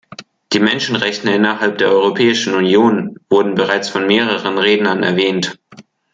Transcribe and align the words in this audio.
Die 0.51 0.59
Menschenrechte 0.59 1.29
innerhalb 1.29 1.77
der 1.77 1.91
Europäischen 1.91 2.55
Union 2.55 3.19
wurden 3.29 3.53
bereits 3.53 3.87
von 3.87 4.07
mehreren 4.07 4.57
Rednern 4.57 5.03
erwähnt. 5.03 5.59